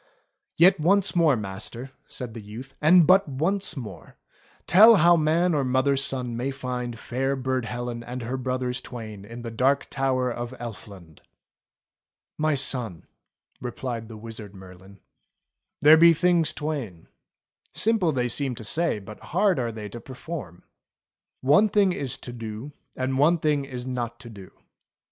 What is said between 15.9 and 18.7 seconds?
be things twain; simple they seem to